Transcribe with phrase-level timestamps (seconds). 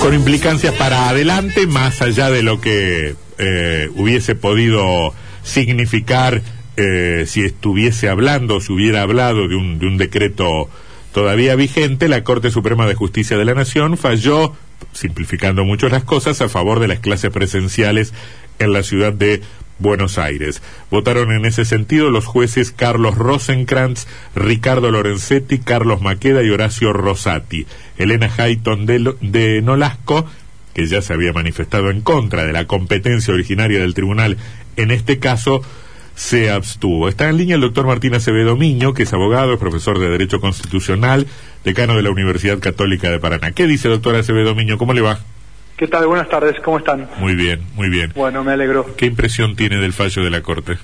[0.00, 6.42] con implicancias para adelante, más allá de lo que eh, hubiese podido significar
[6.76, 10.70] eh, si estuviese hablando, si hubiera hablado de un, de un decreto
[11.12, 14.54] todavía vigente, la Corte Suprema de Justicia de la Nación falló,
[14.92, 18.14] simplificando mucho las cosas, a favor de las clases presenciales
[18.58, 19.42] en la ciudad de
[19.80, 20.62] Buenos Aires.
[20.90, 27.66] Votaron en ese sentido los jueces Carlos Rosenkrantz, Ricardo Lorenzetti, Carlos Maqueda y Horacio Rosati.
[27.98, 30.26] Elena Hayton de, de Nolasco,
[30.74, 34.36] que ya se había manifestado en contra de la competencia originaria del tribunal
[34.76, 35.62] en este caso,
[36.14, 37.08] se abstuvo.
[37.08, 40.40] Está en línea el doctor Martín Acevedo Miño, que es abogado, es profesor de Derecho
[40.40, 41.26] Constitucional,
[41.64, 43.52] decano de la Universidad Católica de Paraná.
[43.52, 44.78] ¿Qué dice doctor Acevedo Miño?
[44.78, 45.20] ¿Cómo le va?
[45.80, 46.06] ¿Qué tal?
[46.06, 47.08] Buenas tardes, ¿cómo están?
[47.20, 48.12] Muy bien, muy bien.
[48.14, 48.94] Bueno, me alegro.
[48.98, 50.76] ¿Qué impresión tiene del fallo de la Corte?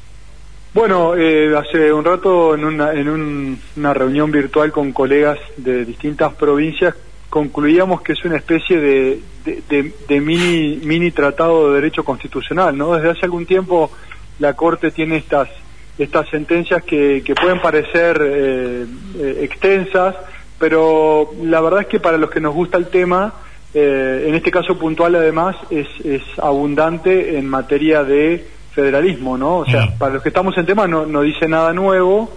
[0.72, 6.32] Bueno, eh, hace un rato en, una, en una reunión virtual con colegas de distintas
[6.32, 6.94] provincias
[7.28, 12.94] concluíamos que es una especie de, de, mini, mini tratado de derecho constitucional, ¿no?
[12.94, 13.90] Desde hace algún tiempo
[14.38, 15.50] la Corte tiene estas,
[15.98, 18.86] estas sentencias que, que pueden parecer eh,
[19.18, 20.14] eh, extensas,
[20.58, 23.34] pero la verdad es que para los que nos gusta el tema,
[23.78, 29.58] eh, en este caso puntual además, es, es abundante en materia de federalismo, ¿no?
[29.58, 32.34] O sea, para los que estamos en tema no, no dice nada nuevo,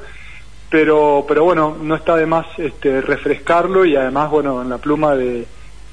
[0.70, 5.16] pero, pero bueno, no está de más este, refrescarlo y además, bueno, en la pluma
[5.16, 5.46] de,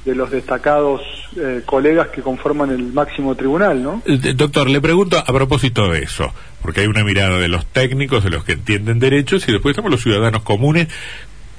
[0.04, 1.00] de los destacados
[1.36, 4.02] eh, colegas que conforman el máximo tribunal, ¿no?
[4.04, 8.24] Eh, doctor, le pregunto a propósito de eso, porque hay una mirada de los técnicos,
[8.24, 10.88] de los que entienden derechos, y después estamos los ciudadanos comunes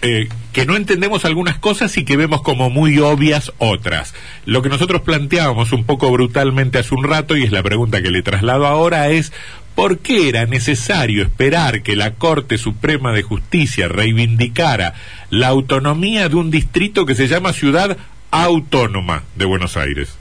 [0.02, 4.14] eh, que no entendemos algunas cosas y que vemos como muy obvias otras.
[4.46, 8.12] Lo que nosotros planteábamos un poco brutalmente hace un rato, y es la pregunta que
[8.12, 9.34] le traslado ahora, es
[9.76, 14.94] ¿por qué era necesario esperar que la Corte Suprema de Justicia reivindicara
[15.30, 17.98] la autonomía de un distrito que se llama Ciudad
[18.32, 20.18] Autónoma de Buenos Aires.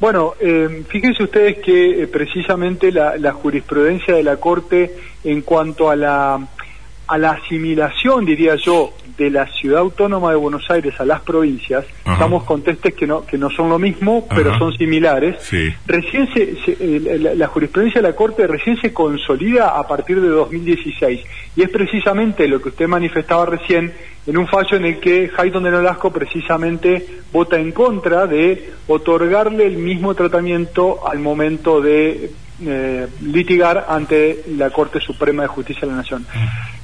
[0.00, 5.88] Bueno, eh, fíjense ustedes que eh, precisamente la, la, jurisprudencia de la Corte en cuanto
[5.88, 6.46] a la,
[7.06, 11.84] a la asimilación, diría yo, de la ciudad autónoma de Buenos Aires a las provincias,
[12.04, 15.36] estamos con testes que no, que no son lo mismo, pero son similares.
[15.86, 21.20] Recién se, eh, la, jurisprudencia de la Corte recién se consolida a partir de 2016
[21.56, 23.92] y es precisamente lo que usted manifestaba recién
[24.26, 29.66] en un fallo en el que Hayton de Nolasco precisamente vota en contra de otorgarle
[29.66, 32.32] el mismo tratamiento al momento de
[32.64, 36.26] eh, litigar ante la Corte Suprema de Justicia de la Nación.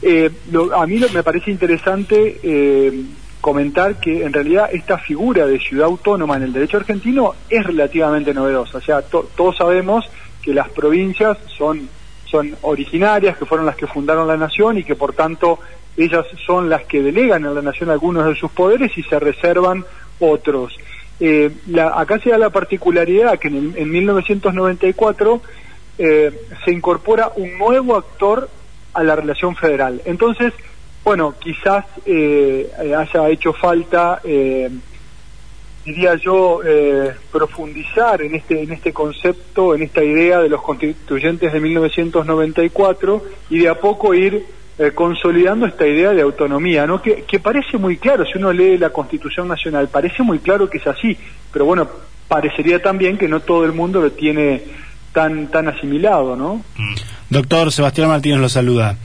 [0.02, 0.30] Eh,
[0.74, 3.04] a mí me parece interesante eh,
[3.40, 8.34] comentar que en realidad esta figura de ciudad autónoma en el derecho argentino es relativamente
[8.34, 8.78] novedosa.
[8.78, 10.04] O sea, todos sabemos
[10.42, 11.88] que las provincias son,
[12.30, 15.58] son originarias, que fueron las que fundaron la nación y que por tanto
[15.96, 19.84] ellas son las que delegan a la nación algunos de sus poderes y se reservan
[20.20, 20.76] otros.
[21.24, 25.40] Eh, la, acá se da la particularidad que en, en 1994
[25.98, 26.32] eh,
[26.64, 28.50] se incorpora un nuevo actor
[28.92, 30.02] a la relación federal.
[30.04, 30.52] Entonces,
[31.04, 34.68] bueno, quizás eh, haya hecho falta, eh,
[35.84, 41.52] diría yo, eh, profundizar en este, en este concepto, en esta idea de los constituyentes
[41.52, 44.44] de 1994 y de a poco ir
[44.78, 47.02] eh, consolidando esta idea de autonomía, ¿no?
[47.02, 50.78] Que, que parece muy claro, si uno lee la Constitución Nacional, parece muy claro que
[50.78, 51.16] es así,
[51.52, 51.88] pero bueno,
[52.28, 54.62] parecería también que no todo el mundo lo tiene
[55.12, 56.64] tan, tan asimilado, ¿no?
[56.76, 56.94] Mm.
[57.28, 58.96] Doctor Sebastián Martínez lo saluda.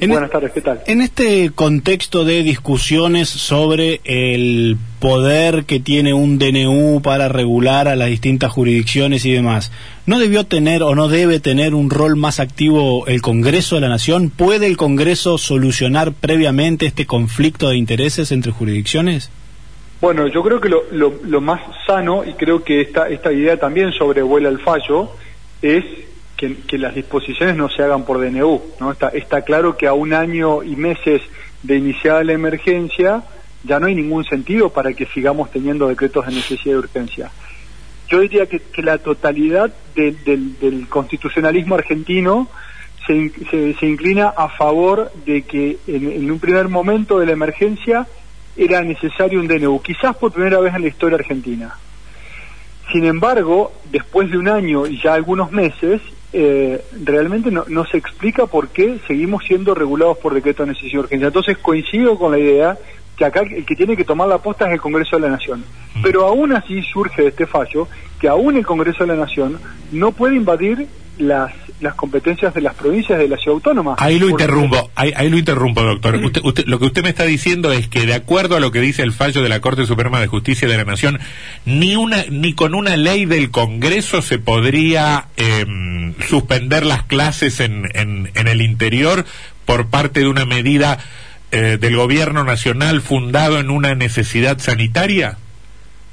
[0.00, 0.82] Buenas tardes, ¿qué tal?
[0.86, 7.94] En este contexto de discusiones sobre el poder que tiene un DNU para regular a
[7.94, 9.70] las distintas jurisdicciones y demás,
[10.06, 13.88] ¿no debió tener o no debe tener un rol más activo el Congreso de la
[13.88, 14.30] Nación?
[14.30, 19.30] ¿Puede el Congreso solucionar previamente este conflicto de intereses entre jurisdicciones?
[20.00, 23.58] Bueno, yo creo que lo, lo, lo más sano, y creo que esta, esta idea
[23.58, 25.12] también sobrevuela el fallo,
[25.62, 25.84] es
[26.66, 28.62] que, las disposiciones no se hagan por DNU.
[28.80, 28.92] ¿no?
[28.92, 31.22] Está, está claro que a un año y meses
[31.62, 33.22] de iniciada la emergencia
[33.64, 37.30] ya no hay ningún sentido para que sigamos teniendo decretos de necesidad de urgencia.
[38.08, 42.48] Yo diría que, la totalidad del constitucionalismo argentino
[43.06, 43.32] se,
[43.78, 48.06] se, inclina a favor de que en, en, un primer momento de la emergencia
[48.56, 51.76] era necesario un DNU, quizás por primera vez en la historia argentina.
[52.92, 56.00] Sin embargo, después de un año y ya algunos meses,
[56.36, 60.94] eh, realmente no, no, se explica por qué seguimos siendo regulados por decreto de necesidad
[60.94, 61.26] de urgencia.
[61.28, 62.78] Entonces coincido con la idea
[63.16, 65.64] que acá el que tiene que tomar la posta es el Congreso de la Nación.
[66.02, 67.86] Pero aún así surge de este fallo
[68.20, 69.60] que aún el Congreso de la Nación
[69.92, 70.88] no puede invadir
[71.18, 73.96] las las competencias de las provincias de la ciudad autónoma.
[73.98, 76.16] Ahí lo interrumpo, ahí, lo interrumpo, doctor.
[76.16, 79.02] Usted, lo que usted me está diciendo es que de acuerdo a lo que dice
[79.02, 81.20] el fallo de la Corte Suprema de Justicia de la Nación,
[81.64, 87.84] ni una ni con una ley del Congreso se podría em, suspender las clases en,
[87.94, 89.24] en, en, el interior
[89.64, 90.98] por parte de una medida
[91.50, 95.38] eh, del gobierno nacional fundado en una necesidad sanitaria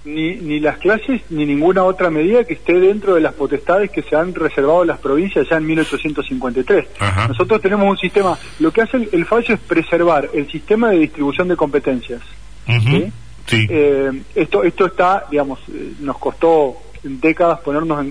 [0.06, 4.02] ni, ni las clases ni ninguna otra medida que esté dentro de las potestades que
[4.02, 6.88] se han reservado las provincias ya en 1853.
[7.30, 11.48] Nosotros tenemos un sistema, lo que hace el, fallo es preservar el sistema de distribución
[11.48, 12.22] de competencias.
[13.52, 18.06] Eh, esto, esto está, digamos, eh, nos costó décadas ponernos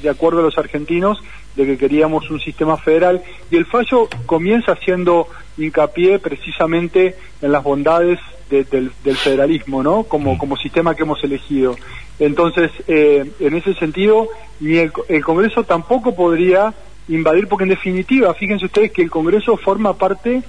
[0.00, 1.22] de acuerdo a los argentinos
[1.56, 5.28] de que queríamos un sistema federal y el fallo comienza haciendo
[5.58, 10.04] hincapié precisamente en las bondades del, federalismo, ¿no?
[10.04, 10.38] Como, mm.
[10.38, 11.76] como sistema que hemos elegido.
[12.18, 14.28] Entonces, eh, en ese sentido,
[14.60, 14.92] ni el,
[15.22, 16.74] Congreso tampoco podría
[17.08, 20.42] invadir, porque en definitiva, fíjense ustedes que el Congreso forma parte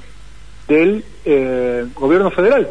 [0.68, 2.70] del eh, gobierno federal.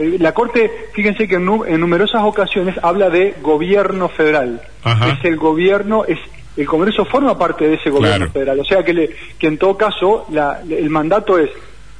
[0.00, 4.62] Eh, la Corte, fíjense que en, numerosas ocasiones habla de gobierno federal.
[4.84, 6.18] Es el gobierno, es
[6.56, 8.58] el Congreso forma parte de ese gobierno federal.
[8.60, 11.50] O sea que, le, que en todo caso la, el mandato es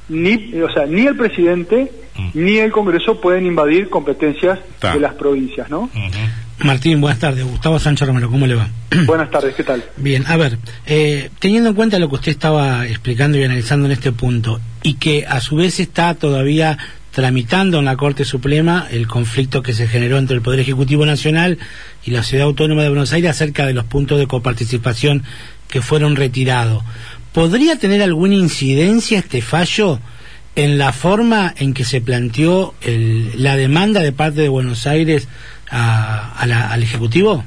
[0.09, 2.29] ni, o sea, ni el presidente mm.
[2.33, 5.89] ni el Congreso pueden invadir competencias de las provincias, ¿no?
[6.63, 7.43] Martín, buenas tardes.
[7.43, 8.67] Gustavo Sánchez Romero, ¿cómo le va?
[9.05, 9.83] Buenas tardes, ¿qué tal?
[9.97, 13.93] Bien, a ver, eh, teniendo en cuenta lo que usted estaba explicando y analizando en
[13.93, 16.77] este punto, y que a su vez está todavía
[17.11, 21.59] tramitando en la Corte Suprema el conflicto que se generó entre el Poder Ejecutivo Nacional
[22.03, 25.23] y la Ciudad Autónoma de Buenos Aires acerca de los puntos de coparticipación
[25.67, 26.83] que fueron retirados.
[27.33, 29.99] ¿Podría tener alguna incidencia este fallo
[30.55, 32.73] en la forma en que se planteó
[33.35, 35.27] la demanda de parte de Buenos Aires
[35.69, 37.43] al Ejecutivo?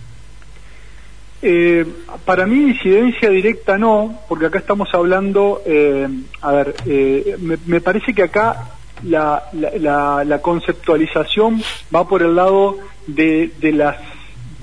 [1.47, 1.85] Eh,
[2.25, 6.09] para mí incidencia directa no, porque acá estamos hablando, eh,
[6.41, 8.71] a ver, eh, me, parece que acá
[9.03, 11.63] la, la, conceptualización
[11.95, 13.97] va por el lado de, de, las,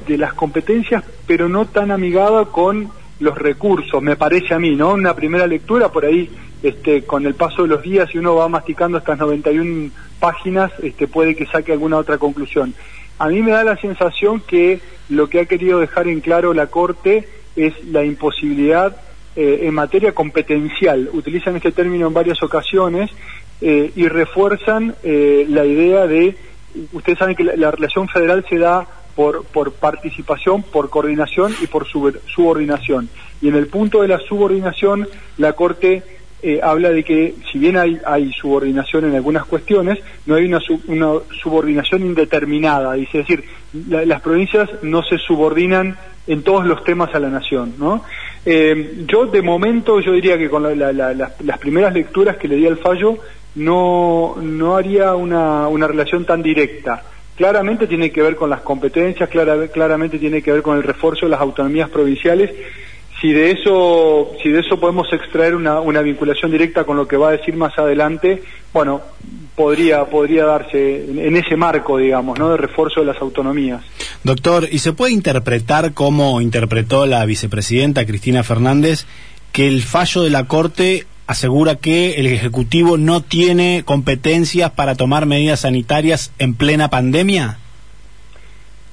[0.08, 2.90] de las competencias, pero no tan amigada con
[3.20, 4.94] los recursos, me parece a mí, ¿no?
[4.94, 6.30] Una primera lectura por ahí,
[6.64, 11.08] este, con el paso de los días, y uno va masticando estas 91 páginas, este,
[11.08, 12.74] puede que saque alguna otra conclusión.
[13.20, 16.68] A mí me da la sensación que lo que ha querido dejar en claro la
[16.68, 18.98] Corte es la imposibilidad
[19.36, 21.10] eh, en materia competencial.
[21.14, 23.12] Utilizan este término en varias ocasiones
[23.62, 26.36] eh, y refuerzan eh, la idea de,
[26.94, 31.86] ustedes saben que la relación federal se da por, por participación, por coordinación y por
[31.88, 33.10] subordinación.
[33.42, 36.04] Y en el punto de la subordinación, la Corte
[36.44, 40.60] eh, habla de que si bien hay, hay subordinación en algunas cuestiones, no hay una,
[40.88, 42.98] una subordinación indeterminada.
[42.98, 43.44] Es decir,
[43.88, 45.98] las provincias no se subordinan
[46.28, 47.76] en todos los temas a la nación.
[47.78, 48.04] ¿no?
[48.46, 52.78] Eh, yo de momento, yo diría que con las primeras lecturas que le di al
[52.78, 53.18] fallo,
[53.56, 57.04] no, no haría una, una relación tan directa
[57.42, 59.28] claramente tiene que ver con las competencias,
[59.74, 62.52] claramente tiene que ver con el refuerzo de las autonomías provinciales.
[63.20, 67.18] Si de eso, si de eso podemos extraer una, una vinculación directa con lo que
[67.18, 69.02] va a decir más adelante, bueno,
[69.56, 72.52] podría, podría darse en, ese marco, digamos, ¿no?
[72.52, 73.82] de refuerzo de las autonomías.
[74.24, 79.08] Doctor, ¿y se puede interpretar como interpretó la vicepresidenta Cristina Fernández
[79.52, 85.26] que el fallo de la Corte asegura que el Ejecutivo no tiene competencias para tomar
[85.26, 87.58] medidas sanitarias en plena pandemia?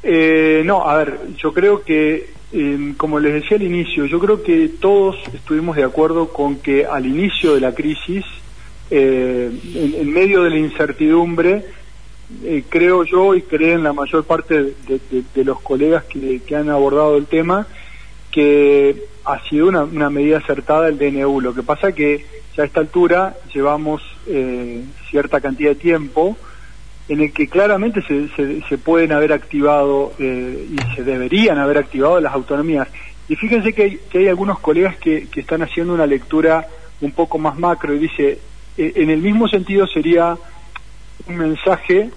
[0.04, 4.42] Eh, no, a ver, yo creo que, em, como les decía al inicio, yo creo
[4.44, 8.24] que todos estuvimos de acuerdo con que al inicio de la crisis,
[8.90, 11.64] eh, en, medio de la incertidumbre,
[12.44, 17.16] eh, creo yo y creen la mayor parte de, los colegas que, que han abordado
[17.16, 17.66] el tema,
[18.30, 21.42] que ha sido una, medida acertada el DNU.
[21.42, 22.24] Lo que pasa que
[22.56, 26.36] ya a esta altura llevamos eh, cierta cantidad de tiempo
[27.10, 28.28] en el que claramente se,
[28.66, 32.88] se, pueden haber activado eh, y se deberían haber activado las autonomías.
[33.28, 36.66] Y fíjense que hay, algunos colegas que, que están haciendo una lectura
[37.02, 38.38] un poco más macro y dice,
[38.78, 40.36] eh, en el mismo sentido sería
[41.26, 42.10] un mensaje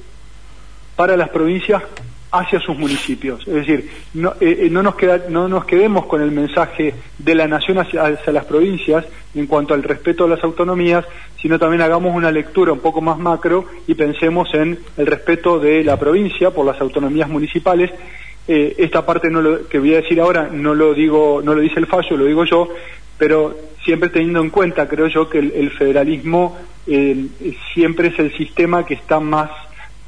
[0.95, 1.83] para las provincias
[2.31, 3.45] hacia sus municipios.
[3.47, 7.35] Es decir, no, eh, eh, no, nos, queda, no nos quedemos con el mensaje de
[7.35, 11.05] la nación hacia, las provincias en cuanto al respeto a las autonomías,
[11.41, 15.83] sino también hagamos una lectura un poco más macro y pensemos en el respeto de
[15.83, 17.91] la provincia por las autonomías municipales.
[18.47, 21.61] Eh, esta parte no lo, que voy a decir ahora no lo digo, no lo
[21.61, 22.69] dice el fallo, lo digo yo,
[23.17, 26.57] pero siempre teniendo en cuenta, creo yo, que el, federalismo
[27.73, 29.51] siempre es el sistema que está más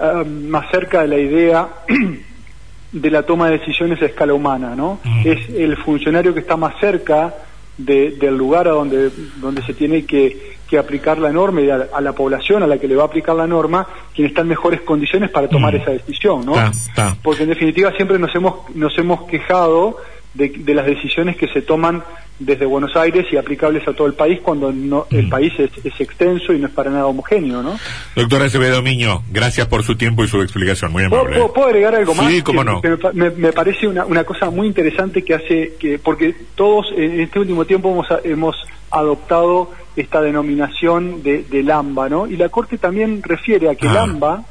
[0.05, 1.65] Ah, más cerca de la idea
[2.91, 4.99] de la toma de decisiones a escala humana, ¿no?
[5.01, 5.21] Mm.
[5.27, 7.33] Es el funcionario que está más cerca
[7.77, 11.87] de- del lugar a donde, donde se tiene que, que aplicar la norma y a,
[11.93, 14.49] a la población a la que le va a aplicar la norma, quien está en
[14.49, 15.77] mejores condiciones para tomar Mm.
[15.77, 16.51] esa decisión, ¿no?
[16.53, 17.17] Ta, ta.
[17.23, 19.97] Porque en definitiva siempre nos hemos, nos hemos quejado
[20.33, 22.03] de, de las decisiones que se toman
[22.39, 25.29] desde Buenos Aires y aplicables a todo el país cuando no, el Mm.
[25.29, 27.77] país es, es extenso y no es para nada homogéneo, ¿no?
[28.15, 31.37] Doctor Acevedo Miño, gracias por su tiempo y su explicación, muy ¿Puedo, amable.
[31.39, 32.31] puedo- puedo agregar algo más?
[32.31, 32.81] Sí, cómo no.
[33.13, 37.21] me me, me parece una, una cosa muy interesante que hace, que porque todos en
[37.21, 38.55] este último tiempo hemos, hemos
[38.89, 42.27] adoptado esta denominación de, del AMBA, ¿no?
[42.27, 44.03] Y la Corte también refiere a que el Ah.
[44.03, 44.43] AMBA,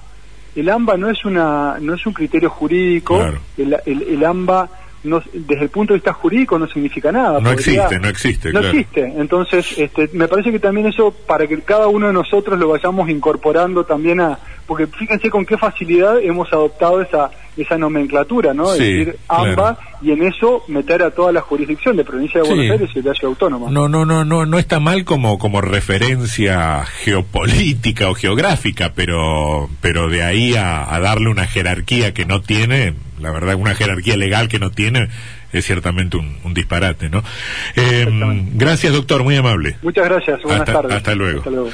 [0.54, 3.38] el AMBA no es, una, no es un criterio jurídico, Claro.
[3.58, 4.68] el, el, el AMBA
[5.04, 7.40] no, desde el punto de vista jurídico no significa nada.
[7.40, 8.78] No existe, no existe, No claro.
[8.78, 9.12] existe.
[9.16, 13.08] Entonces, este, me parece que también eso, para que cada uno de nosotros lo vayamos
[13.08, 14.38] incorporando también a...
[14.66, 18.66] Porque fíjense con qué facilidad hemos adoptado esa esa nomenclatura, ¿no?
[18.68, 19.50] Sí, es decir, claro.
[19.50, 22.70] AMBA, y en eso meter a toda la jurisdicción de provincia de Buenos Sí.
[22.70, 23.70] Aires y de autónoma.
[23.70, 30.08] No, no, no, no, no está mal como, como referencia geopolítica o geográfica, pero, pero
[30.08, 34.48] de ahí a, a darle una jerarquía que no tiene, la verdad, una jerarquía legal
[34.48, 35.08] que no tiene,
[35.52, 37.18] es ciertamente un, un disparate, ¿no?
[37.76, 38.50] Eh, Exactamente.
[38.54, 39.76] gracias, doctor, muy amable.
[39.82, 40.96] Muchas gracias, buenas Hasta- tardes.
[40.96, 41.38] hasta luego.
[41.38, 41.70] Hasta luego.